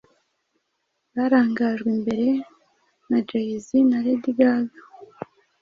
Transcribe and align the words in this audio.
barangajwe 1.15 1.87
imbere 1.95 2.27
na 3.09 3.17
Jay 3.27 3.49
Z 3.63 3.67
na 3.89 3.97
Lady 4.05 4.31
Gaga 4.37 4.79